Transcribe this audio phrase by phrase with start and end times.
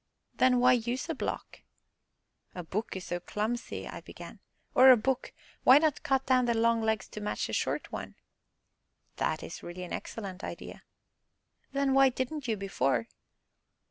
[0.33, 1.61] "Then why use a block?"
[2.55, 4.39] "A book is so clumsy" I began.
[4.73, 5.31] "Or a book?
[5.63, 8.15] Why not cut down the long legs to match the short one?"
[9.17, 10.81] "That is really an excellent idea."
[11.71, 13.09] "Then why didn't you before?"